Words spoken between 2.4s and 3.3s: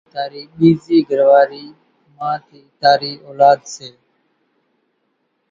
ٿي تاري